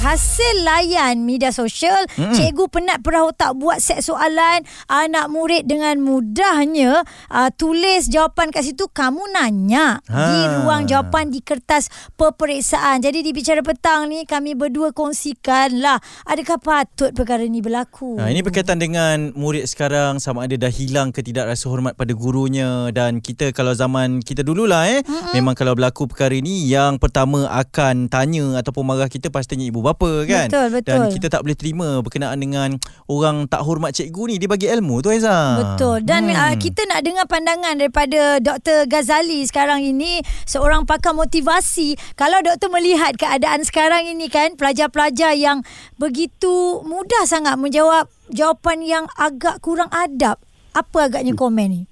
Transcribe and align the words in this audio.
Hasil 0.00 0.64
layan 0.64 1.28
media 1.28 1.52
sosial, 1.52 2.08
hmm. 2.16 2.32
cikgu 2.32 2.72
penat 2.72 3.04
perahu 3.04 3.36
tak 3.36 3.52
buat 3.60 3.84
set 3.84 4.00
soalan, 4.00 4.64
anak 4.88 5.28
murid 5.28 5.68
dengan 5.68 6.00
mudahnya 6.00 7.04
uh, 7.28 7.52
tulis 7.52 8.08
jawapan 8.08 8.48
kat 8.48 8.64
situ 8.64 8.88
kamu 8.88 9.20
nanya 9.28 10.00
ha. 10.08 10.24
di 10.24 10.38
ruang 10.56 10.88
jawapan 10.88 11.28
di 11.28 11.44
kertas 11.44 11.92
peperiksaan. 12.16 13.04
Jadi 13.04 13.20
di 13.20 13.36
bicara 13.36 13.60
petang 13.60 14.08
ni 14.08 14.24
kami 14.24 14.56
berdua 14.56 14.96
kongsikan 14.96 15.84
lah 15.84 16.00
adakah 16.24 16.56
patut 16.56 17.12
perkara 17.12 17.44
ni 17.44 17.60
berlaku. 17.60 18.16
Ha, 18.16 18.32
ini 18.32 18.40
berkaitan 18.40 18.80
dengan 18.80 19.36
murid 19.36 19.68
sekarang 19.68 20.16
sama 20.16 20.48
ada 20.48 20.56
dah 20.56 20.72
hilang 20.72 21.12
ke 21.12 21.20
tidak 21.20 21.52
rasa 21.52 21.68
hormat 21.68 21.92
pada 21.92 22.16
gurunya 22.16 22.88
dan 22.96 23.20
kita 23.20 23.52
kalau 23.52 23.76
zaman 23.76 24.24
kita 24.24 24.40
dululah 24.40 24.88
eh 24.88 25.04
hmm. 25.04 25.36
memang 25.36 25.52
kalau 25.52 25.76
berlaku 25.76 26.08
perkara 26.08 26.32
ini 26.32 26.64
yang 26.72 26.96
pertama 26.96 27.52
akan 27.52 28.08
tanya 28.08 28.56
ataupun 28.64 28.88
marah 28.88 29.12
kita 29.12 29.28
pastinya 29.28 29.68
ibu 29.68 29.84
bapa 29.84 29.89
kan? 29.96 30.46
Betul, 30.50 30.66
betul. 30.74 30.90
dan 30.90 31.00
kita 31.10 31.26
tak 31.32 31.40
boleh 31.46 31.56
terima 31.56 31.88
berkenaan 32.04 32.38
dengan 32.38 32.76
orang 33.08 33.48
tak 33.48 33.62
hormat 33.64 33.96
cikgu 33.96 34.22
ni. 34.30 34.34
Dia 34.36 34.48
bagi 34.50 34.66
ilmu 34.68 35.00
tu 35.00 35.08
Aiza 35.08 35.62
betul. 35.62 36.04
Dan 36.04 36.28
hmm. 36.28 36.36
uh, 36.36 36.54
kita 36.58 36.84
nak 36.90 37.00
dengar 37.06 37.26
pandangan 37.30 37.74
daripada 37.78 38.42
Dr 38.42 38.90
Ghazali 38.90 39.46
sekarang 39.46 39.80
ini. 39.86 40.20
Seorang 40.44 40.84
pakar 40.84 41.14
motivasi. 41.16 41.94
Kalau 42.18 42.42
doktor 42.42 42.68
melihat 42.74 43.14
keadaan 43.16 43.62
sekarang 43.62 44.10
ini 44.10 44.26
kan 44.26 44.58
pelajar-pelajar 44.58 45.32
yang 45.38 45.62
begitu 45.96 46.82
mudah 46.82 47.24
sangat 47.24 47.56
menjawab 47.56 48.10
jawapan 48.30 48.78
yang 48.82 49.04
agak 49.18 49.58
kurang 49.62 49.88
adab 49.94 50.42
apa 50.70 51.10
agaknya 51.10 51.34
komen 51.34 51.68
ni? 51.70 51.82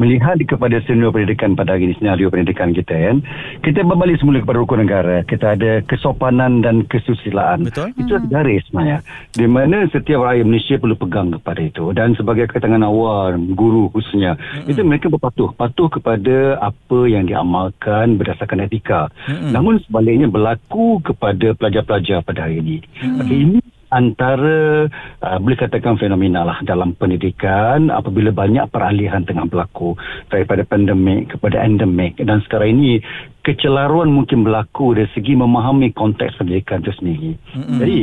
Melihat 0.00 0.40
kepada 0.48 0.80
senario 0.88 1.12
pendidikan 1.12 1.52
pada 1.52 1.76
hari 1.76 1.92
ini, 1.92 1.94
senario 2.00 2.32
pendidikan 2.32 2.72
kita 2.72 2.96
kan, 2.96 3.16
kita 3.60 3.84
berbalik 3.84 4.16
semula 4.16 4.40
kepada 4.40 4.58
rukun 4.62 4.80
negara. 4.80 5.20
Kita 5.28 5.52
ada 5.58 5.84
kesopanan 5.84 6.64
dan 6.64 6.88
kesusilaan. 6.88 7.68
Betul. 7.68 7.92
Itu 7.98 8.16
mm. 8.16 8.32
garis 8.32 8.64
sebenarnya. 8.70 8.98
Di 9.36 9.44
mana 9.44 9.84
setiap 9.92 10.24
rakyat 10.24 10.46
Malaysia 10.48 10.80
perlu 10.80 10.96
pegang 10.96 11.28
kepada 11.36 11.60
itu. 11.60 11.84
Dan 11.92 12.16
sebagai 12.16 12.48
ketangan 12.48 12.80
awal, 12.86 13.36
guru 13.52 13.92
khususnya, 13.92 14.40
Mm-mm. 14.40 14.70
itu 14.72 14.80
mereka 14.80 15.12
berpatuh. 15.12 15.52
Patuh 15.52 15.92
kepada 15.92 16.56
apa 16.62 16.98
yang 17.04 17.28
diamalkan 17.28 18.16
berdasarkan 18.16 18.64
etika. 18.64 19.12
Mm-mm. 19.28 19.52
Namun 19.52 19.82
sebaliknya 19.84 20.30
berlaku 20.30 21.04
kepada 21.04 21.52
pelajar-pelajar 21.52 22.24
pada 22.24 22.48
hari 22.48 22.64
ini. 22.64 22.76
Mm. 23.04 23.28
Ini 23.28 23.58
antara 23.90 24.86
uh, 25.22 25.38
boleh 25.42 25.58
katakan 25.58 25.98
fenomena 25.98 26.46
lah 26.46 26.58
dalam 26.62 26.94
pendidikan 26.94 27.90
apabila 27.90 28.30
banyak 28.30 28.66
peralihan 28.70 29.26
tengah 29.26 29.46
berlaku 29.50 29.98
daripada 30.30 30.62
pandemik 30.62 31.36
kepada 31.36 31.62
endemik 31.62 32.16
dan 32.22 32.42
sekarang 32.46 32.78
ini 32.78 33.02
kecelaruan 33.42 34.10
mungkin 34.10 34.46
berlaku 34.46 34.94
dari 34.94 35.10
segi 35.12 35.34
memahami 35.34 35.90
konteks 35.90 36.38
pendidikan 36.38 36.82
itu 36.86 36.92
sendiri. 36.96 37.32
Mm-hmm. 37.54 37.78
Jadi 37.82 37.98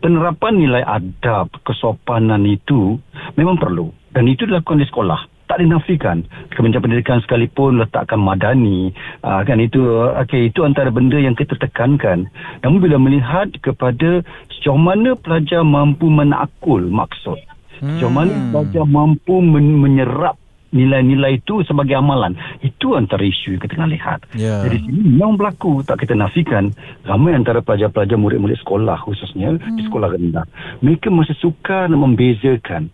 penerapan 0.00 0.54
nilai 0.56 0.82
adab 0.86 1.52
kesopanan 1.66 2.40
itu 2.48 2.96
memang 3.36 3.60
perlu 3.60 3.92
dan 4.16 4.24
itu 4.24 4.48
dilakukan 4.48 4.80
di 4.80 4.88
sekolah 4.88 5.37
tak 5.48 5.64
dinafikan 5.64 6.22
Kementerian 6.52 6.84
Pendidikan 6.84 7.18
sekalipun 7.24 7.80
letakkan 7.80 8.20
madani 8.20 8.92
uh, 9.24 9.40
kan 9.42 9.58
itu 9.58 9.80
okey 10.28 10.52
itu 10.52 10.62
antara 10.62 10.92
benda 10.92 11.16
yang 11.16 11.34
kita 11.34 11.56
tekankan 11.56 12.28
namun 12.60 12.78
bila 12.84 13.00
melihat 13.00 13.48
kepada 13.64 14.22
sejauh 14.60 14.78
mana 14.78 15.16
pelajar 15.16 15.64
mampu 15.64 16.06
menakul 16.12 16.84
maksud 16.92 17.40
hmm. 17.80 17.96
sejauh 17.96 18.12
mana 18.12 18.32
pelajar 18.52 18.84
mampu 18.84 19.40
men- 19.40 19.80
menyerap 19.80 20.36
nilai-nilai 20.68 21.40
itu 21.40 21.64
sebagai 21.64 21.96
amalan 21.96 22.36
itu 22.60 22.92
antara 22.92 23.24
isu 23.24 23.56
yang 23.56 23.62
kita 23.64 23.72
tengah 23.80 23.88
lihat 23.88 24.20
yeah. 24.36 24.60
jadi 24.68 24.76
sini 24.84 25.16
memang 25.16 25.40
berlaku 25.40 25.80
tak 25.80 26.04
kita 26.04 26.12
nafikan 26.12 26.76
ramai 27.08 27.32
antara 27.32 27.64
pelajar-pelajar 27.64 28.20
murid-murid 28.20 28.60
sekolah 28.60 29.00
khususnya 29.00 29.56
hmm. 29.56 29.80
di 29.80 29.82
sekolah 29.88 30.12
rendah 30.12 30.44
mereka 30.84 31.08
masih 31.08 31.36
suka 31.40 31.88
nak 31.88 32.00
membezakan 32.04 32.92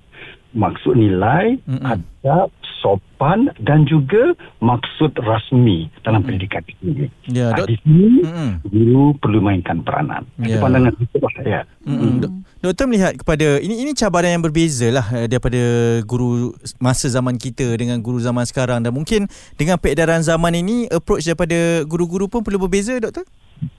maksud 0.54 0.94
nilai, 0.94 1.58
mm-hmm. 1.66 1.84
adab, 1.84 2.48
sopan 2.80 3.50
dan 3.60 3.84
juga 3.84 4.32
maksud 4.62 5.12
rasmi 5.20 5.90
dalam 6.06 6.22
mm-hmm. 6.22 6.26
pendidikan 6.26 6.62
ini. 6.80 7.06
Ya, 7.28 7.52
yeah, 7.52 7.66
di 7.66 7.76
sini 7.82 8.22
mm-hmm. 8.22 8.50
guru 8.70 9.04
perlu 9.18 9.38
mainkan 9.42 9.82
peranan. 9.82 10.24
Yeah. 10.40 10.56
Itu 10.56 10.64
pandangan 10.64 10.92
itu 10.96 11.16
lah 11.18 11.34
ya. 11.44 11.62
Mm-hmm. 11.84 12.44
Doktor 12.64 12.88
melihat 12.88 13.12
kepada 13.20 13.60
ini 13.60 13.84
ini 13.84 13.92
cabaran 13.92 14.40
yang 14.40 14.44
berbeza 14.44 14.88
lah 14.88 15.04
eh, 15.12 15.28
daripada 15.28 15.60
guru 16.08 16.56
masa 16.80 17.12
zaman 17.12 17.36
kita 17.36 17.76
dengan 17.76 18.00
guru 18.00 18.16
zaman 18.22 18.48
sekarang 18.48 18.80
dan 18.80 18.94
mungkin 18.94 19.28
dengan 19.60 19.76
peredaran 19.76 20.24
zaman 20.24 20.56
ini 20.56 20.88
approach 20.88 21.28
daripada 21.28 21.84
guru-guru 21.84 22.24
pun 22.30 22.40
perlu 22.40 22.64
berbeza 22.64 22.96
doktor? 22.96 23.28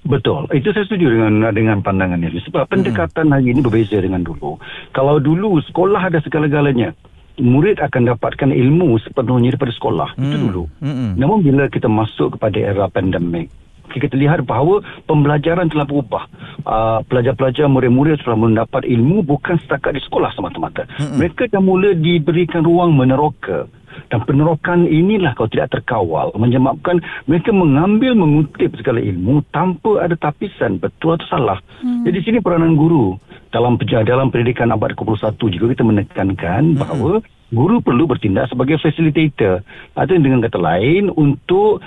Betul. 0.06 0.50
Itu 0.53 0.74
saya 0.74 0.86
setuju 0.86 1.09
dengan 1.13 1.52
dengan 1.53 1.78
pandangan 1.81 2.22
ini. 2.22 2.41
Sebab 2.46 2.69
pendekatan 2.69 3.34
hari 3.34 3.53
ini 3.53 3.62
berbeza 3.62 3.97
dengan 3.97 4.22
dulu. 4.22 4.58
Kalau 4.94 5.18
dulu 5.18 5.62
sekolah 5.62 6.09
ada 6.09 6.22
segala-galanya, 6.22 6.94
murid 7.41 7.81
akan 7.81 8.16
dapatkan 8.16 8.50
ilmu 8.53 8.97
sepenuhnya 9.02 9.53
daripada 9.53 9.74
sekolah. 9.75 10.09
Hmm. 10.16 10.24
Itu 10.30 10.38
dulu. 10.50 10.63
Hmm. 10.80 11.19
Namun 11.19 11.44
bila 11.44 11.68
kita 11.68 11.90
masuk 11.91 12.40
kepada 12.40 12.58
era 12.58 12.86
pandemik, 12.88 13.52
kita 13.91 14.16
lihat 14.18 14.44
bahawa 14.44 14.81
pembelajaran 15.06 15.69
telah 15.69 15.86
berubah. 15.86 16.24
Uh, 16.66 17.00
pelajar-pelajar, 17.06 17.69
murid-murid 17.69 18.24
telah 18.25 18.40
mendapat 18.40 18.84
ilmu 18.88 19.22
bukan 19.22 19.62
setakat 19.62 19.96
di 19.96 20.02
sekolah 20.02 20.34
semata-mata. 20.34 20.90
Hmm. 20.97 21.22
Mereka 21.22 21.52
dah 21.52 21.62
mula 21.62 21.94
diberikan 21.94 22.66
ruang 22.66 22.96
meneroka 22.96 23.69
dan 24.11 24.19
penerokan 24.23 24.85
inilah 24.85 25.33
kalau 25.35 25.50
tidak 25.51 25.72
terkawal 25.75 26.31
menyebabkan 26.35 27.00
mereka 27.25 27.50
mengambil 27.56 28.16
mengutip 28.16 28.73
segala 28.79 29.00
ilmu 29.00 29.44
tanpa 29.51 30.06
ada 30.06 30.16
tapisan 30.19 30.78
betul 30.79 31.16
atau 31.16 31.28
salah. 31.28 31.59
Hmm. 31.81 32.03
Jadi 32.03 32.17
sini 32.23 32.38
peranan 32.39 32.75
guru 32.75 33.17
dalam 33.56 33.80
dalam 33.80 34.28
pendidikan 34.28 34.68
abad 34.76 34.92
ke-21 35.00 35.40
juga 35.56 35.66
kita 35.72 35.84
menekankan 35.88 36.76
hmm. 36.76 36.80
bahawa 36.84 37.24
guru 37.56 37.80
perlu 37.80 38.04
bertindak 38.04 38.52
sebagai 38.52 38.76
facilitator. 38.84 39.64
Atau 39.96 40.20
dengan 40.20 40.44
kata 40.44 40.60
lain 40.60 41.08
untuk 41.16 41.80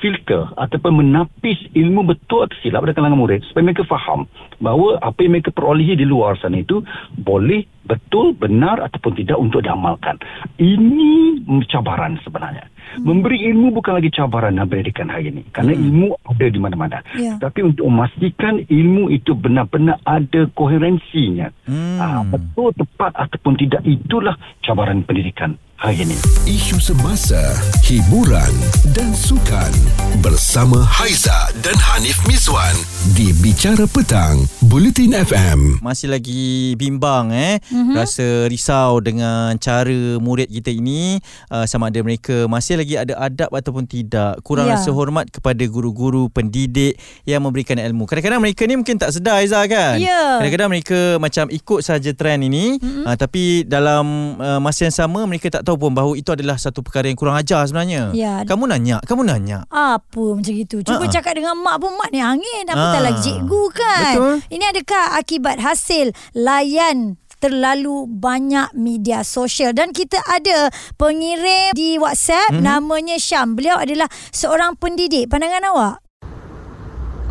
filter 0.00 0.48
ataupun 0.56 1.04
menapis 1.04 1.60
ilmu 1.76 2.08
betul 2.08 2.48
atau 2.48 2.56
silap 2.64 2.88
pada 2.88 2.96
kalangan 2.96 3.20
murid 3.20 3.44
supaya 3.44 3.68
mereka 3.68 3.84
faham 3.84 4.24
bahawa 4.64 4.96
apa 5.04 5.20
yang 5.20 5.36
mereka 5.36 5.52
perolehi 5.52 5.92
di 5.92 6.08
luar 6.08 6.40
sana 6.40 6.64
itu 6.64 6.80
boleh 7.20 7.68
betul 7.84 8.32
benar 8.32 8.80
ataupun 8.80 9.12
tidak 9.20 9.36
untuk 9.36 9.60
diamalkan. 9.60 10.16
Ini 10.56 11.44
cabaran 11.68 12.16
sebenarnya 12.24 12.64
hmm. 12.98 13.04
memberi 13.04 13.38
ilmu 13.52 13.72
bukan 13.76 14.00
lagi 14.00 14.10
cabaran 14.12 14.56
dalam 14.56 14.68
pendidikan 14.68 15.08
hari 15.08 15.30
ini 15.30 15.42
kerana 15.52 15.72
hmm. 15.72 15.82
ilmu 15.86 16.08
ada 16.26 16.46
di 16.46 16.58
mana-mana 16.60 16.98
yeah. 17.16 17.36
tapi 17.38 17.60
untuk 17.64 17.86
memastikan 17.86 18.60
ilmu 18.64 19.08
itu 19.12 19.32
benar-benar 19.36 20.02
ada 20.04 20.48
koherensinya 20.52 21.48
hmm. 21.68 21.98
ah, 22.00 22.22
betul 22.26 22.74
tepat 22.74 23.12
ataupun 23.16 23.54
tidak 23.60 23.82
itulah 23.86 24.34
cabaran 24.64 25.04
pendidikan 25.06 25.56
hari 25.80 26.04
ini. 26.04 26.18
Isu 26.44 26.76
semasa, 26.76 27.40
hiburan 27.88 28.52
dan 28.92 29.16
sukan 29.16 29.72
bersama 30.20 30.84
Haiza 30.84 31.48
dan 31.64 31.72
Hanif 31.72 32.20
Miswan 32.28 32.76
di 33.16 33.32
Bicara 33.40 33.88
Petang, 33.88 34.44
Bulletin 34.68 35.16
FM. 35.16 35.80
Masih 35.80 36.12
lagi 36.12 36.76
bimbang 36.76 37.32
eh, 37.32 37.64
mm-hmm. 37.64 37.96
rasa 37.96 38.44
risau 38.52 39.00
dengan 39.00 39.56
cara 39.56 40.20
murid 40.20 40.52
kita 40.52 40.68
ini 40.68 41.16
uh, 41.48 41.64
sama 41.64 41.88
ada 41.88 42.04
mereka 42.04 42.44
masih 42.44 42.76
lagi 42.76 43.00
ada 43.00 43.16
adab 43.16 43.48
ataupun 43.48 43.88
tidak, 43.88 44.36
kurang 44.44 44.68
yeah. 44.68 44.76
rasa 44.76 44.92
hormat 44.92 45.32
kepada 45.32 45.64
guru-guru 45.64 46.28
pendidik 46.28 47.00
yang 47.24 47.40
memberikan 47.40 47.80
ilmu. 47.80 48.04
Kadang-kadang 48.04 48.44
mereka 48.44 48.68
ni 48.68 48.76
mungkin 48.76 49.00
tak 49.00 49.16
sedar 49.16 49.40
Haiza 49.40 49.64
kan? 49.64 49.96
Yeah. 49.96 50.44
Kadang-kadang 50.44 50.68
mereka 50.76 51.16
macam 51.16 51.48
ikut 51.48 51.80
saja 51.80 52.12
trend 52.12 52.44
ini 52.44 52.76
mm-hmm. 52.76 53.08
uh, 53.08 53.16
tapi 53.16 53.64
dalam 53.64 54.36
uh, 54.36 54.60
masa 54.60 54.84
yang 54.84 54.92
sama 54.92 55.24
mereka 55.24 55.48
tak 55.48 55.64
tahu 55.69 55.69
pun 55.76 55.92
bahawa 55.94 56.14
itu 56.16 56.30
adalah 56.32 56.56
satu 56.56 56.80
perkara 56.80 57.10
yang 57.10 57.18
kurang 57.18 57.36
ajar 57.36 57.66
sebenarnya. 57.66 58.14
Ya. 58.16 58.42
Kamu 58.46 58.70
nanya, 58.70 59.02
kamu 59.04 59.26
nanya. 59.26 59.66
Apa 59.70 60.38
macam 60.38 60.54
itu? 60.54 60.80
Cuba 60.82 61.04
Ha-ha. 61.04 61.14
cakap 61.14 61.36
dengan 61.36 61.58
mak 61.58 61.78
pun 61.78 61.94
mak 61.94 62.10
ni 62.10 62.22
angin. 62.22 62.64
Apa 62.66 62.98
tak 62.98 63.02
lagi 63.04 63.20
cikgu 63.20 63.62
kan? 63.74 64.14
Betul. 64.16 64.34
Ini 64.50 64.64
adakah 64.72 65.04
akibat 65.20 65.56
hasil 65.60 66.14
layan 66.32 67.20
terlalu 67.40 68.04
banyak 68.04 68.76
media 68.76 69.24
sosial 69.24 69.72
dan 69.72 69.96
kita 69.96 70.20
ada 70.28 70.68
pengirim 71.00 71.72
di 71.72 71.96
WhatsApp 71.96 72.52
mm-hmm. 72.52 72.64
namanya 72.68 73.16
Syam. 73.16 73.56
Beliau 73.56 73.80
adalah 73.80 74.06
seorang 74.30 74.76
pendidik. 74.76 75.32
Pandangan 75.32 75.64
awak? 75.72 75.96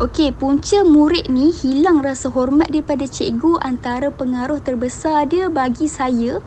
Okey, 0.00 0.32
punca 0.32 0.80
murid 0.80 1.28
ni 1.28 1.52
hilang 1.52 2.00
rasa 2.00 2.32
hormat 2.32 2.72
daripada 2.72 3.04
cikgu 3.04 3.60
antara 3.60 4.08
pengaruh 4.08 4.56
terbesar 4.64 5.28
dia 5.28 5.52
bagi 5.52 5.92
saya 5.92 6.40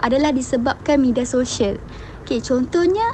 adalah 0.00 0.32
disebabkan 0.34 1.00
media 1.00 1.28
sosial. 1.28 1.76
Okey, 2.24 2.40
contohnya 2.42 3.04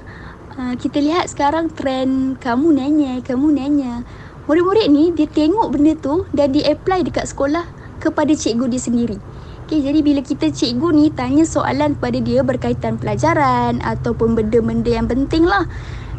uh, 0.57 0.75
kita 0.79 1.03
lihat 1.03 1.31
sekarang 1.31 1.71
trend 1.71 2.39
kamu 2.41 2.75
nanya, 2.75 3.21
kamu 3.23 3.55
nanya. 3.55 4.07
Murid-murid 4.47 4.87
ni 4.89 5.11
dia 5.11 5.27
tengok 5.27 5.75
benda 5.75 5.99
tu 5.99 6.23
dan 6.31 6.55
dia 6.55 6.71
apply 6.71 7.03
dekat 7.03 7.27
sekolah 7.27 7.67
kepada 7.99 8.31
cikgu 8.31 8.71
dia 8.71 8.83
sendiri. 8.83 9.19
Okay, 9.67 9.83
jadi 9.83 9.99
bila 9.99 10.23
kita 10.23 10.55
cikgu 10.55 10.95
ni 10.95 11.11
tanya 11.11 11.43
soalan 11.43 11.99
kepada 11.99 12.23
dia 12.23 12.47
berkaitan 12.47 13.03
pelajaran 13.03 13.83
ataupun 13.83 14.39
benda-benda 14.39 14.95
yang 14.95 15.11
penting 15.11 15.43
lah. 15.43 15.67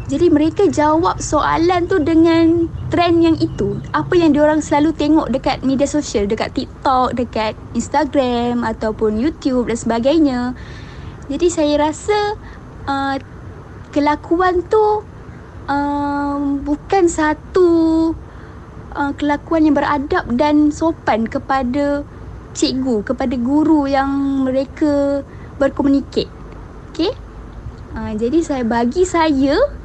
Jadi 0.08 0.32
mereka 0.32 0.64
jawab 0.72 1.20
soalan 1.20 1.84
tu 1.84 2.00
dengan 2.00 2.64
trend 2.88 3.20
yang 3.20 3.36
itu. 3.36 3.76
Apa 3.92 4.16
yang 4.16 4.32
diorang 4.32 4.64
selalu 4.64 4.96
tengok 4.96 5.28
dekat 5.28 5.60
media 5.60 5.84
sosial, 5.84 6.24
dekat 6.24 6.56
TikTok, 6.56 7.12
dekat 7.12 7.52
Instagram 7.76 8.64
ataupun 8.64 9.20
YouTube 9.20 9.68
dan 9.68 9.76
sebagainya. 9.76 10.40
Jadi 11.28 11.52
saya 11.52 11.76
rasa 11.76 12.40
uh, 12.88 13.20
kelakuan 13.92 14.64
tu 14.64 15.04
uh, 15.68 16.36
bukan 16.64 17.04
satu 17.04 17.68
uh, 18.96 19.12
kelakuan 19.12 19.68
yang 19.68 19.76
beradab 19.76 20.24
dan 20.40 20.72
sopan 20.72 21.28
kepada 21.28 22.00
cikgu 22.56 23.04
kepada 23.04 23.36
guru 23.36 23.84
yang 23.84 24.08
mereka 24.48 25.20
berkomunikasi. 25.60 26.32
Okey? 26.96 27.12
Uh, 27.92 28.16
jadi 28.16 28.40
saya 28.40 28.64
bagi 28.64 29.04
saya 29.04 29.77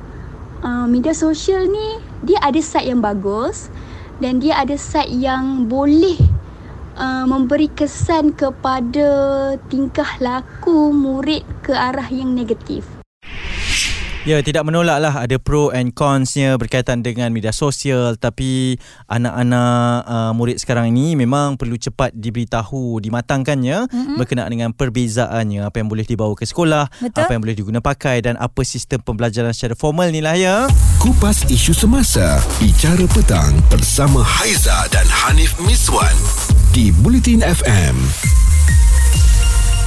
uh, 0.63 0.87
media 0.87 1.11
sosial 1.11 1.67
ni 1.67 1.99
dia 2.23 2.39
ada 2.39 2.57
side 2.63 2.89
yang 2.89 3.03
bagus 3.03 3.67
dan 4.23 4.39
dia 4.39 4.57
ada 4.57 4.79
side 4.79 5.11
yang 5.11 5.67
boleh 5.67 6.17
uh, 6.95 7.27
memberi 7.27 7.67
kesan 7.69 8.31
kepada 8.33 9.11
tingkah 9.67 10.09
laku 10.23 10.95
murid 10.95 11.43
ke 11.61 11.75
arah 11.75 12.07
yang 12.07 12.31
negatif. 12.31 13.02
Ya, 14.23 14.39
tidak 14.39 14.63
menolak 14.63 15.03
lah 15.03 15.19
ada 15.19 15.35
pro 15.35 15.67
and 15.75 15.91
consnya 15.91 16.55
berkaitan 16.55 17.03
dengan 17.03 17.27
media 17.35 17.51
sosial 17.51 18.15
tapi 18.15 18.79
anak-anak 19.11 20.07
uh, 20.07 20.31
murid 20.31 20.55
sekarang 20.63 20.95
ini 20.95 21.19
memang 21.19 21.59
perlu 21.59 21.75
cepat 21.75 22.15
diberitahu, 22.15 23.03
dimatangkannya 23.03 23.83
mm-hmm. 23.83 24.15
berkenaan 24.15 24.47
dengan 24.47 24.71
perbezaannya, 24.71 25.67
apa 25.67 25.75
yang 25.75 25.91
boleh 25.91 26.07
dibawa 26.07 26.31
ke 26.39 26.47
sekolah, 26.47 26.87
Betul? 27.03 27.19
apa 27.19 27.31
yang 27.35 27.41
boleh 27.43 27.55
diguna 27.59 27.83
pakai 27.83 28.23
dan 28.23 28.39
apa 28.39 28.63
sistem 28.63 29.03
pembelajaran 29.03 29.51
secara 29.51 29.75
formal 29.75 30.07
ni 30.07 30.23
lah 30.23 30.39
ya. 30.39 30.71
Kupas 31.03 31.43
isu 31.51 31.75
semasa, 31.75 32.39
bicara 32.63 33.03
petang 33.11 33.51
bersama 33.67 34.23
Haiza 34.23 34.87
dan 34.95 35.03
Hanif 35.03 35.51
Miswan 35.67 36.15
di 36.71 36.95
Bulletin 36.95 37.43
FM. 37.43 37.99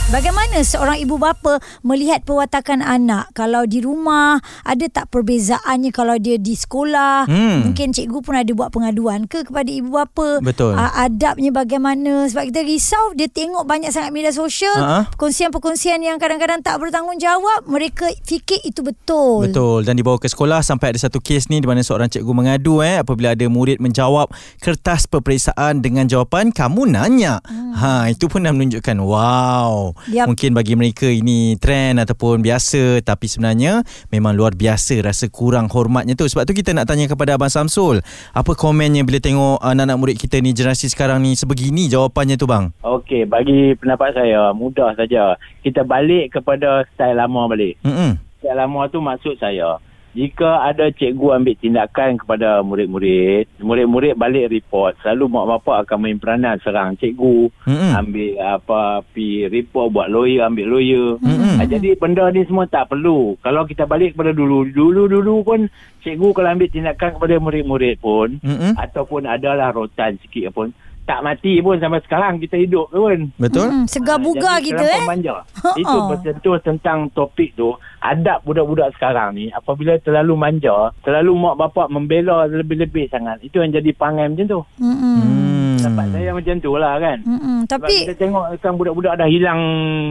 Bagaimana 0.06 0.62
seorang 0.62 1.02
ibu 1.02 1.18
bapa 1.18 1.58
melihat 1.82 2.22
pewatakan 2.22 2.78
anak? 2.78 3.26
Kalau 3.34 3.66
di 3.66 3.82
rumah, 3.82 4.38
ada 4.62 4.86
tak 4.86 5.10
perbezaannya 5.10 5.90
kalau 5.90 6.14
dia 6.14 6.38
di 6.38 6.54
sekolah? 6.54 7.26
Hmm. 7.26 7.66
Mungkin 7.66 7.90
cikgu 7.90 8.22
pun 8.22 8.38
ada 8.38 8.46
buat 8.54 8.70
pengaduan 8.70 9.26
ke 9.26 9.42
kepada 9.42 9.66
ibu 9.66 9.90
bapa? 9.90 10.38
Betul. 10.38 10.78
Uh, 10.78 10.94
adabnya 10.94 11.50
bagaimana? 11.50 12.22
Sebab 12.30 12.54
kita 12.54 12.62
risau 12.62 13.18
dia 13.18 13.26
tengok 13.26 13.66
banyak 13.66 13.90
sangat 13.90 14.14
media 14.14 14.30
sosial, 14.30 14.78
uh-huh. 14.78 15.10
perkongsian-perkongsian 15.10 15.98
yang 15.98 16.22
kadang-kadang 16.22 16.62
tak 16.62 16.78
bertanggungjawab, 16.78 17.66
mereka 17.66 18.06
fikir 18.22 18.62
itu 18.62 18.86
betul. 18.86 19.42
Betul. 19.42 19.82
Dan 19.82 19.98
dibawa 19.98 20.22
ke 20.22 20.30
sekolah 20.30 20.62
sampai 20.62 20.94
ada 20.94 21.02
satu 21.02 21.18
kes 21.18 21.50
ni 21.50 21.58
di 21.58 21.66
mana 21.66 21.82
seorang 21.82 22.06
cikgu 22.06 22.30
mengadu 22.30 22.78
eh 22.78 23.02
apabila 23.02 23.34
ada 23.34 23.42
murid 23.50 23.82
menjawab 23.82 24.30
kertas 24.62 25.10
peperiksaan 25.10 25.82
dengan 25.82 26.06
jawapan 26.06 26.54
kamu 26.54 26.94
nanya. 26.94 27.42
Hmm. 27.42 27.74
Ha, 27.74 28.14
itu 28.14 28.30
pun 28.30 28.46
dah 28.46 28.54
menunjukkan 28.54 29.02
wow 29.02 29.95
yep. 30.08 30.28
mungkin 30.28 30.52
bagi 30.52 30.74
mereka 30.76 31.08
ini 31.08 31.56
trend 31.56 32.00
ataupun 32.02 32.40
biasa 32.44 33.00
tapi 33.02 33.26
sebenarnya 33.26 33.82
memang 34.12 34.36
luar 34.36 34.54
biasa 34.54 35.00
rasa 35.02 35.26
kurang 35.32 35.68
hormatnya 35.72 36.14
tu. 36.14 36.28
Sebab 36.28 36.46
tu 36.46 36.54
kita 36.54 36.76
nak 36.76 36.88
tanya 36.88 37.08
kepada 37.08 37.34
Abang 37.34 37.52
Samsul 37.52 38.04
apa 38.32 38.52
komennya 38.52 39.02
bila 39.02 39.18
tengok 39.18 39.60
anak-anak 39.64 39.96
murid 39.96 40.16
kita 40.20 40.38
ni 40.40 40.52
generasi 40.52 40.92
sekarang 40.92 41.24
ni? 41.24 41.34
Sebegini 41.34 41.88
jawapannya 41.90 42.36
tu 42.36 42.46
bang. 42.46 42.70
Okey 42.84 43.26
bagi 43.26 43.74
pendapat 43.76 44.14
saya 44.16 44.52
mudah 44.52 44.94
saja. 44.94 45.36
Kita 45.60 45.82
balik 45.82 46.38
kepada 46.38 46.86
style 46.94 47.18
lama 47.18 47.50
balik. 47.50 47.80
Mm-mm. 47.82 48.20
style 48.38 48.58
lama 48.58 48.86
tu 48.92 49.02
maksud 49.02 49.36
saya 49.40 49.80
jika 50.16 50.64
ada 50.64 50.88
cikgu 50.88 51.36
ambil 51.36 51.54
tindakan 51.60 52.16
kepada 52.16 52.64
murid-murid, 52.64 53.52
murid-murid 53.60 54.16
balik 54.16 54.48
report, 54.48 54.96
selalu 55.04 55.28
mak 55.28 55.46
bapak 55.52 55.84
akan 55.84 55.98
main 56.00 56.16
peranan 56.16 56.56
serang 56.64 56.96
cikgu, 56.96 57.52
mm-hmm. 57.68 57.92
ambil 58.00 58.30
apa 58.40 58.80
pi 59.12 59.44
report 59.44 59.92
buat 59.92 60.08
lawyer, 60.08 60.48
ambil 60.48 60.72
lawyer. 60.72 61.20
Mm-hmm. 61.20 61.68
Jadi 61.68 61.88
benda 62.00 62.32
ni 62.32 62.48
semua 62.48 62.64
tak 62.64 62.88
perlu. 62.88 63.36
Kalau 63.44 63.68
kita 63.68 63.84
balik 63.84 64.16
kepada 64.16 64.32
dulu, 64.32 64.64
dulu-dulu 64.72 65.44
pun 65.44 65.60
cikgu 66.00 66.32
kalau 66.32 66.48
ambil 66.48 66.72
tindakan 66.72 67.10
kepada 67.20 67.34
murid-murid 67.36 68.00
pun 68.00 68.40
mm-hmm. 68.40 68.72
ataupun 68.80 69.28
adalah 69.28 69.68
rotan 69.76 70.16
sikit 70.24 70.48
pun 70.56 70.72
tak 71.06 71.22
mati 71.22 71.62
pun 71.62 71.78
sampai 71.78 72.02
sekarang 72.02 72.42
kita 72.42 72.58
hidup 72.58 72.90
pun. 72.90 73.30
Betul? 73.38 73.70
Hmm, 73.70 73.86
segar 73.86 74.18
buga 74.18 74.58
ha, 74.58 74.62
kita 74.62 74.82
eh. 74.82 75.06
Manja. 75.06 75.46
Itu 75.78 75.96
bersentuh 76.10 76.58
tentang 76.60 77.08
topik 77.14 77.54
tu. 77.54 77.72
Adab 78.02 78.42
budak-budak 78.42 78.92
sekarang 78.98 79.38
ni 79.38 79.48
apabila 79.54 79.96
terlalu 80.02 80.34
manja, 80.34 80.90
terlalu 81.06 81.32
mak 81.38 81.56
bapak 81.56 81.86
membela 81.88 82.50
lebih-lebih 82.50 83.06
sangat. 83.08 83.38
Itu 83.40 83.62
yang 83.62 83.70
jadi 83.70 83.90
pangai 83.94 84.26
macam 84.26 84.46
tu. 84.50 84.60
Hmm. 84.82 85.55
Dapat 85.86 86.06
saya 86.10 86.30
macam 86.34 86.54
tu 86.58 86.72
lah 86.74 86.94
kan. 86.98 87.18
Hmm. 87.22 87.60
Tapi 87.66 87.94
Sebab 88.02 88.08
kita 88.10 88.14
tengok 88.18 88.44
kan 88.58 88.72
budak-budak 88.74 89.14
dah 89.18 89.28
hilang 89.28 89.60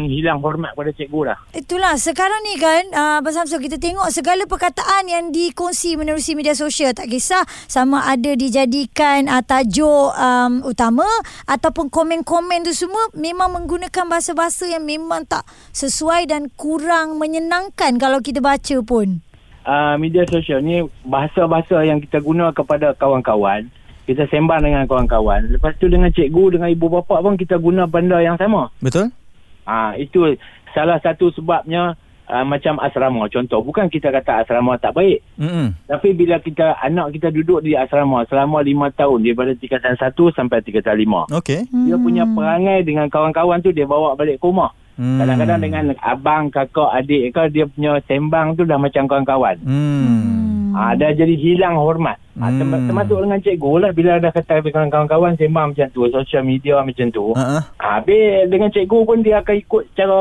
hilang 0.07 0.39
hormat 0.39 0.71
pada 0.75 0.91
cikgu 0.95 1.33
dah. 1.33 1.37
Itulah 1.51 1.95
sekarang 1.99 2.41
ni 2.47 2.55
kan 2.59 2.83
uh, 2.95 3.19
Abang 3.19 3.35
Samsul 3.35 3.63
kita 3.63 3.79
tengok 3.79 4.07
segala 4.11 4.43
perkataan 4.47 5.07
yang 5.07 5.31
dikongsi 5.31 5.99
menerusi 5.99 6.35
media 6.35 6.55
sosial 6.55 6.95
tak 6.95 7.11
kisah 7.11 7.43
sama 7.67 8.07
ada 8.07 8.33
dijadikan 8.33 9.27
uh, 9.27 9.43
tajuk 9.43 10.11
um, 10.15 10.63
utama 10.63 11.07
ataupun 11.49 11.91
komen-komen 11.91 12.67
tu 12.67 12.73
semua 12.75 13.11
memang 13.15 13.51
menggunakan 13.51 14.05
bahasa-bahasa 14.07 14.67
yang 14.69 14.83
memang 14.83 15.27
tak 15.27 15.47
sesuai 15.75 16.27
dan 16.29 16.51
kurang 16.53 17.17
menyenangkan 17.19 17.97
kalau 17.99 18.19
kita 18.19 18.39
baca 18.39 18.77
pun. 18.83 19.19
Uh, 19.65 19.97
media 19.97 20.21
sosial 20.29 20.61
ni 20.61 20.85
bahasa-bahasa 21.01 21.81
yang 21.81 21.97
kita 21.97 22.21
guna 22.21 22.53
kepada 22.53 22.93
kawan-kawan 22.93 23.65
kita 24.05 24.29
sembang 24.29 24.61
dengan 24.61 24.85
kawan-kawan 24.85 25.51
lepas 25.57 25.73
tu 25.81 25.89
dengan 25.89 26.13
cikgu 26.13 26.57
dengan 26.57 26.69
ibu 26.69 26.87
bapa 26.87 27.19
pun 27.19 27.35
kita 27.35 27.57
guna 27.57 27.89
benda 27.89 28.21
yang 28.21 28.37
sama 28.37 28.69
betul 28.79 29.09
ah 29.65 29.91
uh, 29.91 29.91
itu 29.97 30.37
salah 30.77 31.01
satu 31.01 31.33
sebabnya 31.33 31.97
uh, 32.29 32.45
macam 32.45 32.77
asrama 32.77 33.25
contoh 33.27 33.65
bukan 33.65 33.89
kita 33.89 34.13
kata 34.13 34.45
asrama 34.45 34.77
tak 34.77 34.93
baik 34.93 35.25
mm-hmm. 35.41 35.89
tapi 35.89 36.13
bila 36.13 36.37
kita 36.37 36.77
anak 36.79 37.17
kita 37.17 37.33
duduk 37.33 37.65
di 37.65 37.73
asrama 37.73 38.23
selama 38.29 38.61
lima 38.61 38.93
tahun 38.93 39.25
daripada 39.25 39.57
tingkatan 39.57 39.97
satu 39.97 40.29
sampai 40.37 40.61
tingkatan 40.61 40.95
lima 41.01 41.25
okay. 41.33 41.65
dia 41.65 41.97
punya 41.97 42.23
hmm. 42.29 42.33
perangai 42.37 42.79
dengan 42.85 43.09
kawan-kawan 43.09 43.59
tu 43.65 43.73
dia 43.73 43.89
bawa 43.89 44.13
balik 44.13 44.37
ke 44.37 44.45
rumah 44.45 44.69
mm. 45.01 45.17
kadang-kadang 45.17 45.59
dengan 45.61 45.83
abang 46.05 46.53
kakak 46.53 46.93
adik 46.93 47.33
ke 47.33 47.41
dia 47.49 47.65
punya 47.65 47.97
sembang 48.05 48.53
tu 48.53 48.69
dah 48.69 48.77
macam 48.77 49.09
kawan-kawan 49.09 49.57
mm. 49.65 50.35
Ah, 50.75 50.91
dah 50.91 51.15
jadi 51.15 51.31
hilang 51.39 51.79
hormat. 51.79 52.19
Ah, 52.35 52.51
hmm. 52.51 52.91
termasuk 52.91 53.17
dengan 53.23 53.39
cikgu 53.39 53.73
lah 53.79 53.91
bila 53.95 54.19
dah 54.19 54.31
kata 54.35 54.59
dengan 54.59 54.91
kawan-kawan 54.91 55.39
sembang 55.39 55.71
macam 55.71 55.87
tu, 55.95 56.03
social 56.11 56.43
media 56.43 56.83
macam 56.83 57.07
tu. 57.07 57.31
Uh-huh. 57.31 57.61
Habis 57.79 58.51
dengan 58.51 58.67
cikgu 58.75 58.99
pun 59.07 59.23
dia 59.23 59.39
akan 59.39 59.55
ikut 59.55 59.83
cara 59.95 60.19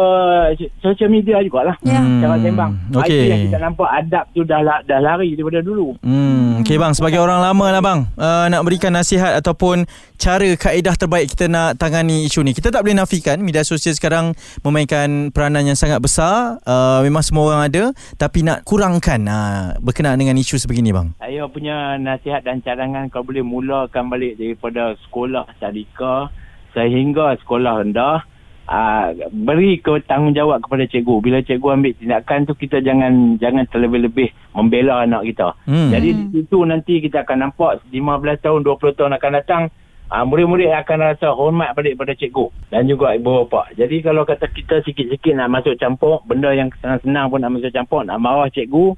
social 0.79 1.11
media 1.11 1.43
jugalah. 1.43 1.75
Yeah. 1.83 1.99
Hmm. 1.99 2.23
Cara 2.23 2.35
sembang. 2.39 2.71
Okay. 2.95 3.03
Ah, 3.03 3.07
itu 3.11 3.25
yang 3.27 3.43
kita 3.51 3.59
nampak 3.59 3.89
adab 3.91 4.25
tu 4.31 4.47
dah 4.47 4.61
dah 4.87 5.01
lari 5.03 5.35
daripada 5.35 5.59
dulu. 5.59 5.99
Hmm. 6.07 6.63
Okay 6.63 6.79
bang, 6.79 6.95
sebagai 6.95 7.19
orang 7.19 7.43
lama 7.43 7.67
lah 7.75 7.83
bang, 7.83 8.01
uh, 8.15 8.47
nak 8.47 8.63
berikan 8.63 8.95
nasihat 8.95 9.35
ataupun 9.43 9.85
cara 10.17 10.49
kaedah 10.55 10.95
terbaik 10.95 11.35
kita 11.35 11.51
nak 11.51 11.77
tangani 11.77 12.25
isu 12.31 12.47
ni. 12.47 12.55
Kita 12.55 12.71
tak 12.71 12.87
boleh 12.87 12.97
nafikan 12.97 13.43
media 13.43 13.67
sosial 13.67 13.93
sekarang 13.93 14.33
memainkan 14.63 15.35
peranan 15.35 15.67
yang 15.67 15.77
sangat 15.77 15.99
besar. 15.99 16.63
Uh, 16.63 17.03
memang 17.03 17.27
semua 17.27 17.51
orang 17.51 17.63
ada. 17.67 17.85
Tapi 18.15 18.47
nak 18.47 18.63
kurangkan 18.63 19.21
uh, 19.27 19.77
berkenaan 19.83 20.17
dengan 20.17 20.39
isu 20.39 20.57
sebegini 20.57 20.95
bang? 20.95 21.11
Saya 21.19 21.45
punya 21.51 21.99
nasihat 22.05 22.45
dan 22.45 22.61
cadangan 22.61 23.09
kalau 23.09 23.33
boleh 23.33 23.41
mulakan 23.41 24.13
balik 24.13 24.37
daripada 24.37 24.93
sekolah 25.09 25.49
tadika 25.57 26.29
sehingga 26.77 27.35
sekolah 27.41 27.81
rendah 27.81 28.21
uh, 28.69 29.07
beri 29.33 29.81
tanggungjawab 29.81 30.61
kepada 30.65 30.85
cikgu. 30.85 31.15
Bila 31.25 31.39
cikgu 31.41 31.69
ambil 31.81 31.93
tindakan 31.97 32.45
tu 32.45 32.53
kita 32.53 32.85
jangan 32.85 33.41
jangan 33.41 33.65
terlebih-lebih 33.73 34.29
membela 34.53 35.05
anak 35.05 35.25
kita. 35.33 35.57
Hmm. 35.65 35.89
Jadi 35.89 36.09
di 36.13 36.25
situ 36.45 36.59
nanti 36.69 37.01
kita 37.01 37.25
akan 37.25 37.49
nampak 37.49 37.81
15 37.89 38.45
tahun 38.45 38.61
20 38.63 38.99
tahun 38.99 39.13
akan 39.17 39.33
datang 39.41 39.65
Uh, 40.05 40.21
murid-murid 40.21 40.69
akan 40.69 41.11
rasa 41.11 41.33
hormat 41.33 41.73
balik 41.73 41.97
pada 41.97 42.13
cikgu 42.13 42.53
dan 42.69 42.85
juga 42.85 43.17
ibu 43.17 43.49
bapa. 43.49 43.73
Jadi 43.73 44.05
kalau 44.05 44.29
kata 44.29 44.53
kita 44.53 44.85
sikit-sikit 44.85 45.33
nak 45.33 45.49
masuk 45.49 45.81
campur, 45.81 46.21
benda 46.29 46.53
yang 46.53 46.69
senang-senang 46.85 47.33
pun 47.33 47.41
nak 47.41 47.57
masuk 47.57 47.73
campur, 47.73 48.05
nak 48.05 48.21
marah 48.21 48.53
cikgu, 48.53 48.93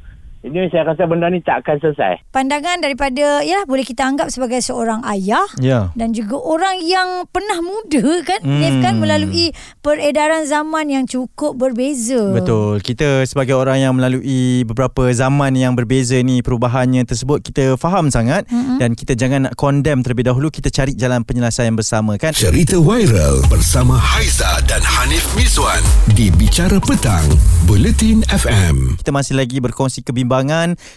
Jadi 0.46 0.70
saya 0.70 0.86
rasa 0.86 1.02
benda 1.04 1.26
ni 1.26 1.42
tak 1.42 1.66
akan 1.66 1.82
selesai. 1.82 2.22
Pandangan 2.30 2.78
daripada 2.78 3.42
ya 3.42 3.66
boleh 3.66 3.82
kita 3.82 4.06
anggap 4.06 4.30
sebagai 4.30 4.62
seorang 4.62 5.02
ayah 5.10 5.42
Ya. 5.58 5.90
dan 5.98 6.14
juga 6.14 6.38
orang 6.38 6.78
yang 6.78 7.26
pernah 7.26 7.58
muda 7.58 8.22
kan 8.22 8.38
Hmm. 8.46 8.62
Nif 8.62 8.78
kan 8.78 8.94
melalui 8.96 9.50
peredaran 9.82 10.46
zaman 10.46 10.86
yang 10.86 11.04
cukup 11.04 11.58
berbeza. 11.58 12.30
Betul. 12.30 12.78
Kita 12.78 13.26
sebagai 13.26 13.58
orang 13.58 13.82
yang 13.82 13.92
melalui 13.98 14.62
beberapa 14.62 15.10
zaman 15.10 15.58
yang 15.58 15.74
berbeza 15.74 16.14
ni 16.22 16.46
perubahannya 16.46 17.02
tersebut 17.02 17.42
kita 17.42 17.74
faham 17.74 18.06
sangat 18.06 18.46
mm-hmm. 18.46 18.78
dan 18.78 18.94
kita 18.94 19.18
jangan 19.18 19.50
nak 19.50 19.58
condemn 19.58 20.06
terlebih 20.06 20.30
dahulu 20.30 20.46
kita 20.46 20.70
cari 20.70 20.94
jalan 20.94 21.26
penyelesaian 21.26 21.74
bersama 21.74 22.14
kan. 22.14 22.30
Cerita 22.30 22.78
viral 22.78 23.42
bersama 23.50 23.98
Haiza 23.98 24.62
dan 24.70 24.78
Hanif 24.84 25.26
Miswan 25.34 25.82
di 26.14 26.30
Bicara 26.30 26.78
Petang, 26.78 27.26
Buletin 27.66 28.22
FM. 28.30 28.94
Kita 29.02 29.10
masih 29.10 29.34
lagi 29.34 29.58
berkongsi 29.58 30.06
kebimbangan. 30.06 30.35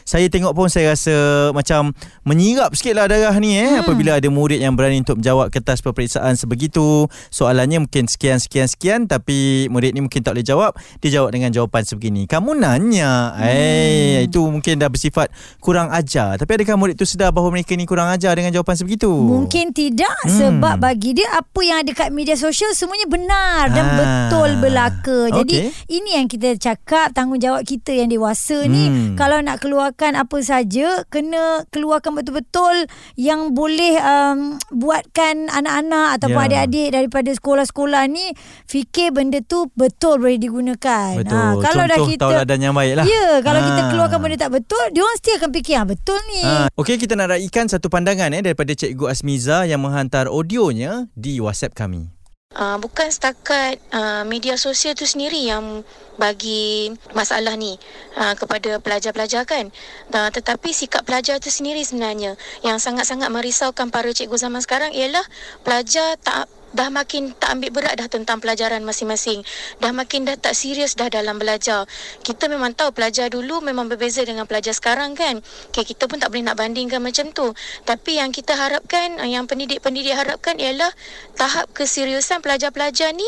Saya 0.03 0.27
tengok 0.27 0.51
pun 0.51 0.67
saya 0.67 0.91
rasa 0.91 1.13
macam 1.53 1.93
menyirap 2.25 2.73
sikit 2.73 2.97
lah 2.97 3.05
darah 3.05 3.35
ni 3.37 3.55
eh. 3.55 3.77
Hmm. 3.77 3.85
Apabila 3.85 4.17
ada 4.17 4.27
murid 4.27 4.59
yang 4.59 4.73
berani 4.73 4.99
untuk 4.99 5.21
menjawab 5.21 5.53
kertas 5.53 5.79
peperiksaan 5.79 6.35
sebegitu. 6.35 7.05
Soalannya 7.29 7.85
mungkin 7.85 8.09
sekian, 8.09 8.41
sekian, 8.41 8.65
sekian. 8.65 8.99
Tapi 9.05 9.69
murid 9.69 9.93
ni 9.93 10.01
mungkin 10.01 10.19
tak 10.19 10.35
boleh 10.35 10.43
jawab. 10.43 10.71
Dia 10.99 11.21
jawab 11.21 11.31
dengan 11.31 11.53
jawapan 11.53 11.85
sebegini. 11.85 12.25
Kamu 12.25 12.57
nanya. 12.57 13.37
Hmm. 13.37 13.45
Eh, 13.45 14.17
itu 14.25 14.41
mungkin 14.43 14.81
dah 14.81 14.89
bersifat 14.89 15.29
kurang 15.59 15.91
ajar. 15.91 16.35
Tapi 16.35 16.59
adakah 16.59 16.75
murid 16.75 16.95
tu 16.95 17.05
sedar 17.05 17.29
bahawa 17.29 17.53
mereka 17.53 17.75
ni 17.75 17.85
kurang 17.85 18.09
ajar 18.09 18.33
dengan 18.33 18.51
jawapan 18.51 18.75
sebegitu? 18.75 19.09
Mungkin 19.09 19.71
tidak 19.71 20.15
hmm. 20.25 20.31
sebab 20.31 20.75
bagi 20.79 21.13
dia 21.13 21.29
apa 21.31 21.59
yang 21.61 21.77
ada 21.83 21.91
kat 21.93 22.09
media 22.09 22.33
sosial 22.33 22.71
semuanya 22.73 23.05
benar 23.05 23.69
dan 23.69 23.85
Ah. 23.89 23.97
betul 23.97 24.49
belaka. 24.61 25.19
Jadi 25.41 25.57
Okey. 25.65 25.91
ini 25.91 26.09
yang 26.13 26.27
kita 26.27 26.55
cakap 26.55 27.09
tanggungjawab 27.11 27.65
kita 27.65 27.91
yang 27.91 28.07
dewasa 28.07 28.63
Hmm. 28.63 28.71
ni 28.71 28.83
kalau 29.19 29.43
nak 29.43 29.59
keluarkan 29.59 30.15
apa 30.15 30.39
saja 30.39 31.03
kena 31.07 31.67
keluarkan 31.69 32.15
betul-betul 32.15 32.87
yang 33.13 33.51
boleh 33.51 33.99
um, 33.99 34.55
buatkan 34.71 35.51
anak-anak 35.51 36.15
ataupun 36.15 36.37
Ya. 36.39 36.63
adik-adik 36.63 36.87
daripada 36.89 37.29
sekolah-sekolah 37.29 38.07
ni 38.07 38.31
fikir 38.65 39.11
benda 39.11 39.43
tu 39.43 39.67
betul 39.75 40.17
boleh 40.17 40.39
digunakan. 40.39 41.19
Betul. 41.19 41.35
Ha, 41.35 41.59
kalau 41.59 41.83
dah 41.83 41.97
Contoh 41.97 42.09
kita 42.09 42.23
tauladan 42.23 42.59
yang 42.61 42.71
baik 42.71 42.93
lah. 42.95 43.05
Ya, 43.05 43.43
kalau 43.43 43.59
kita 43.59 43.81
Ah. 43.81 43.89
keluarkan 43.91 44.17
benda 44.17 44.37
tak 44.39 44.51
betul, 44.53 44.83
dia 44.89 45.01
orang 45.01 45.13
mesti 45.13 45.31
akan 45.35 45.49
fikir 45.51 45.75
ah 45.75 45.85
betul 45.85 46.19
ni. 46.25 46.41
Ha, 46.41 46.71
Okey, 46.71 46.95
kita 46.95 47.13
nak 47.13 47.27
raikan 47.29 47.67
satu 47.67 47.91
pandangan 47.91 48.31
eh 48.31 48.41
daripada 48.41 48.71
Cikgu 48.71 49.05
Asmiza 49.05 49.67
yang 49.67 49.83
menghantar 49.83 50.31
audionya 50.31 51.11
di 51.11 51.43
WhatsApp 51.43 51.75
kami. 51.75 52.07
Uh, 52.49 52.81
bukan 52.81 53.13
setakat 53.13 53.77
uh, 53.93 54.25
media 54.25 54.57
sosial 54.57 54.97
tu 54.97 55.05
sendiri 55.05 55.37
yang 55.37 55.85
bagi 56.17 56.89
masalah 57.13 57.53
ni 57.53 57.77
uh, 58.17 58.33
kepada 58.33 58.81
pelajar-pelajar 58.81 59.45
kan. 59.45 59.69
Uh, 60.09 60.33
tetapi 60.33 60.73
sikap 60.73 61.05
pelajar 61.05 61.37
tu 61.37 61.53
sendiri 61.53 61.85
sebenarnya 61.85 62.41
yang 62.65 62.81
sangat-sangat 62.81 63.29
merisaukan 63.29 63.93
para 63.93 64.09
cikgu 64.09 64.33
zaman 64.41 64.65
sekarang 64.65 64.89
ialah 64.97 65.21
pelajar 65.61 66.17
tak 66.17 66.49
dah 66.73 66.89
makin 66.93 67.33
tak 67.33 67.57
ambil 67.57 67.81
berat 67.81 67.95
dah 67.97 68.07
tentang 68.07 68.37
pelajaran 68.39 68.81
masing-masing. 68.85 69.41
Dah 69.81 69.91
makin 69.91 70.25
dah 70.25 70.37
tak 70.37 70.53
serius 70.53 70.93
dah 70.93 71.09
dalam 71.09 71.41
belajar. 71.41 71.89
Kita 72.21 72.47
memang 72.47 72.77
tahu 72.77 72.93
pelajar 72.93 73.29
dulu 73.29 73.61
memang 73.61 73.89
berbeza 73.89 74.21
dengan 74.25 74.45
pelajar 74.45 74.73
sekarang 74.73 75.17
kan? 75.17 75.41
Okay, 75.69 75.85
kita 75.85 76.05
pun 76.05 76.21
tak 76.21 76.33
boleh 76.33 76.45
nak 76.45 76.57
bandingkan 76.57 77.01
macam 77.01 77.29
tu. 77.33 77.51
Tapi 77.85 78.21
yang 78.21 78.29
kita 78.29 78.53
harapkan 78.53 79.17
uh, 79.17 79.29
yang 79.29 79.49
pendidik-pendidik 79.49 80.13
harapkan 80.13 80.55
ialah 80.61 80.91
tahap 81.35 81.71
keseriusan 81.73 82.41
pelajar-pelajar 82.45 83.11
ni 83.15 83.27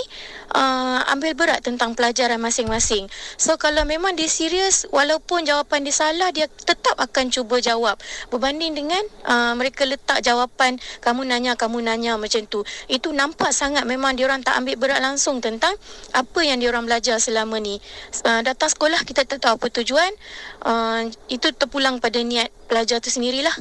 uh, 0.53 0.99
ambil 1.09 1.33
berat 1.33 1.65
tentang 1.65 1.97
pelajaran 1.97 2.37
masing-masing. 2.37 3.09
So 3.35 3.57
kalau 3.57 3.83
memang 3.87 4.13
dia 4.15 4.29
serius 4.29 4.85
walaupun 4.93 5.47
jawapan 5.47 5.87
dia 5.87 5.95
salah 5.95 6.29
dia 6.29 6.45
tetap 6.47 6.95
akan 6.99 7.33
cuba 7.33 7.57
jawab. 7.63 7.97
Berbanding 8.29 8.77
dengan 8.77 9.03
uh, 9.25 9.53
mereka 9.57 9.87
letak 9.87 10.21
jawapan 10.21 10.77
kamu 11.01 11.25
nanya 11.25 11.57
kamu 11.57 11.81
nanya 11.81 12.15
macam 12.19 12.43
tu. 12.45 12.61
Itu 12.85 13.09
nampak 13.11 13.30
sangat 13.51 13.83
memang 13.83 14.15
diorang 14.15 14.41
tak 14.41 14.57
ambil 14.57 14.75
berat 14.79 14.99
langsung 15.03 15.43
tentang 15.43 15.75
apa 16.15 16.39
yang 16.41 16.57
diorang 16.57 16.87
belajar 16.87 17.19
selama 17.19 17.59
ni. 17.59 17.77
Uh, 18.23 18.41
datang 18.41 18.71
sekolah 18.71 19.03
kita 19.03 19.27
tak 19.27 19.43
tahu 19.43 19.59
apa 19.59 19.67
tujuan. 19.81 20.11
Uh, 20.63 21.11
itu 21.27 21.51
terpulang 21.53 21.99
pada 21.99 22.19
niat 22.23 22.49
pelajar 22.65 23.03
tu 23.03 23.11
sendirilah 23.11 23.53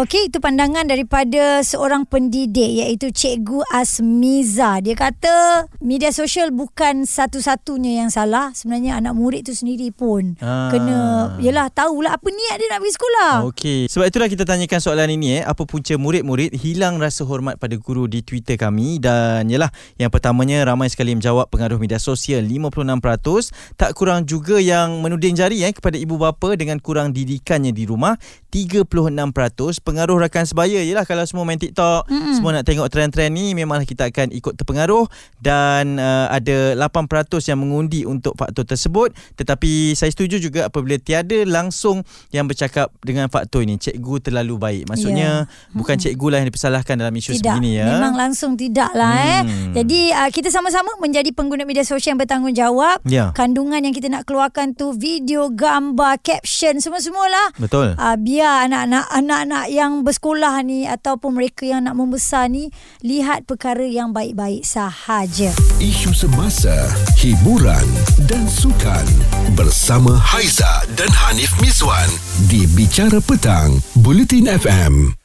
Okey, 0.00 0.32
itu 0.32 0.40
pandangan 0.40 0.88
daripada 0.88 1.60
seorang 1.60 2.08
pendidik 2.08 2.72
iaitu 2.72 3.12
Cikgu 3.12 3.68
Asmiza. 3.68 4.80
Dia 4.80 4.96
kata 4.96 5.68
media 5.84 6.08
sosial 6.08 6.56
bukan 6.56 7.04
satu-satunya 7.04 8.00
yang 8.00 8.08
salah. 8.08 8.48
Sebenarnya 8.56 8.96
anak 8.96 9.12
murid 9.12 9.44
tu 9.44 9.52
sendiri 9.52 9.92
pun 9.92 10.40
Ah. 10.40 10.72
kena 10.72 11.00
yalah 11.44 11.68
tahulah 11.68 12.16
apa 12.16 12.32
niat 12.32 12.56
dia 12.56 12.72
nak 12.72 12.80
pergi 12.80 12.96
sekolah. 12.96 13.32
Okey. 13.52 13.80
Sebab 13.92 14.08
itulah 14.08 14.32
kita 14.32 14.48
tanyakan 14.48 14.80
soalan 14.80 15.20
ini 15.20 15.36
eh, 15.36 15.42
apa 15.44 15.68
punca 15.68 15.92
murid-murid 16.00 16.56
hilang 16.56 16.96
rasa 16.96 17.28
hormat 17.28 17.60
pada 17.60 17.76
guru 17.76 18.08
di 18.08 18.24
Twitter 18.24 18.56
kami 18.56 19.04
dan 19.04 19.52
yalah 19.52 19.68
yang 20.00 20.08
pertamanya 20.08 20.64
ramai 20.64 20.88
sekali 20.88 21.12
menjawab 21.12 21.52
pengaruh 21.52 21.76
media 21.76 22.00
sosial 22.00 22.40
56%, 22.48 23.52
tak 23.76 23.92
kurang 23.92 24.24
juga 24.24 24.56
yang 24.64 25.04
menuding 25.04 25.36
jari 25.36 25.60
eh 25.60 25.76
kepada 25.76 26.00
ibu 26.00 26.16
bapa 26.16 26.56
dengan 26.56 26.80
kurang 26.80 27.12
didikannya 27.12 27.76
di 27.76 27.84
rumah 27.84 28.16
36%, 28.48 29.84
pengaruh 29.90 30.22
rakan 30.22 30.46
sebaya 30.46 30.86
yalah 30.86 31.02
kalau 31.02 31.26
semua 31.26 31.42
main 31.42 31.58
TikTok, 31.58 32.06
mm-hmm. 32.06 32.34
semua 32.38 32.50
nak 32.54 32.64
tengok 32.64 32.86
trend-trend 32.86 33.34
ni 33.34 33.58
memanglah 33.58 33.82
kita 33.82 34.06
akan 34.06 34.30
ikut 34.30 34.54
terpengaruh 34.54 35.10
dan 35.42 35.98
uh, 35.98 36.30
ada 36.30 36.78
8% 36.78 37.50
yang 37.50 37.58
mengundi 37.58 38.06
untuk 38.06 38.38
faktor 38.38 38.62
tersebut 38.62 39.10
tetapi 39.34 39.98
saya 39.98 40.14
setuju 40.14 40.38
juga 40.38 40.70
apabila 40.70 40.94
tiada 41.02 41.42
langsung 41.42 42.06
yang 42.30 42.46
bercakap 42.46 42.94
dengan 43.02 43.26
faktor 43.26 43.66
ini 43.66 43.76
cikgu 43.76 44.30
terlalu 44.30 44.54
baik 44.56 44.82
maksudnya 44.86 45.20
Ya. 45.20 45.44
bukan 45.76 46.00
cikgu 46.00 46.26
lah 46.32 46.36
yang 46.40 46.48
dipersalahkan 46.48 46.94
dalam 46.96 47.12
isu 47.12 47.36
Tidak, 47.36 47.44
sebegini 47.44 47.76
ya 47.76 47.90
memang 47.92 48.14
langsung 48.16 48.54
tidak 48.54 48.92
lah 48.94 49.14
eh. 49.20 49.40
Hmm. 49.44 49.72
Jadi 49.74 50.12
uh, 50.12 50.30
kita 50.30 50.52
sama-sama 50.52 50.92
menjadi 51.00 51.32
pengguna 51.32 51.64
media 51.64 51.82
sosial 51.82 52.14
yang 52.14 52.20
bertanggungjawab. 52.20 53.02
Ya. 53.08 53.32
Kandungan 53.32 53.80
yang 53.80 53.94
kita 53.96 54.12
nak 54.12 54.28
keluarkan 54.28 54.76
tu 54.76 54.92
video, 54.92 55.48
gambar, 55.48 56.20
caption 56.20 56.78
semua-semualah. 56.78 57.56
betul 57.56 57.92
Uh, 58.00 58.16
biar 58.16 58.68
anak-anak 58.70 59.08
anak-anak 59.10 59.66
yang 59.70 60.02
bersekolah 60.02 60.60
ni 60.66 60.84
ataupun 60.90 61.38
mereka 61.38 61.62
yang 61.62 61.86
nak 61.86 61.94
membesar 61.94 62.50
ni 62.50 62.74
lihat 63.06 63.46
perkara 63.46 63.86
yang 63.86 64.10
baik-baik 64.10 64.66
sahaja. 64.66 65.54
Isu 65.78 66.10
semasa, 66.10 66.74
hiburan 67.16 67.86
dan 68.26 68.44
sukan 68.50 69.06
bersama 69.54 70.18
Haiza 70.18 70.84
dan 70.98 71.08
Hanif 71.08 71.54
Miswan 71.62 72.10
di 72.50 72.66
Bicara 72.74 73.22
Petang, 73.22 73.78
Buletin 73.94 74.50
FM. 74.50 75.19